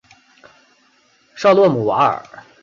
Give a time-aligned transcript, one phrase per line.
[1.35, 2.25] 绍洛姆瓦尔。